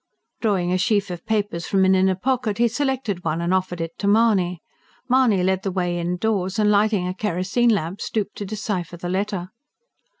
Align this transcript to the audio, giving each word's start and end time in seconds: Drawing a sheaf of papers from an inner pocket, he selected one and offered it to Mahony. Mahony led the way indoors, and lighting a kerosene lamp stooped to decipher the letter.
Drawing 0.41 0.71
a 0.73 0.79
sheaf 0.79 1.11
of 1.11 1.27
papers 1.27 1.67
from 1.67 1.85
an 1.85 1.93
inner 1.93 2.15
pocket, 2.15 2.57
he 2.57 2.67
selected 2.67 3.23
one 3.23 3.39
and 3.39 3.53
offered 3.53 3.79
it 3.79 3.99
to 3.99 4.07
Mahony. 4.07 4.59
Mahony 5.07 5.43
led 5.43 5.61
the 5.61 5.69
way 5.71 5.99
indoors, 5.99 6.57
and 6.57 6.71
lighting 6.71 7.07
a 7.07 7.13
kerosene 7.13 7.69
lamp 7.69 8.01
stooped 8.01 8.35
to 8.37 8.43
decipher 8.47 8.97
the 8.97 9.09
letter. 9.09 9.51